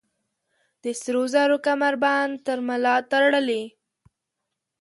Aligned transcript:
د 0.83 0.85
سروزرو 1.01 1.57
کمربند 1.67 2.33
تر 2.45 2.57
ملا 2.67 2.95
تړلي 3.11 3.63